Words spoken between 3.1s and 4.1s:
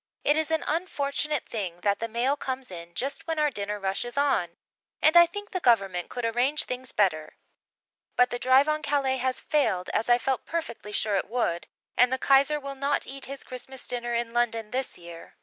when our dinner rush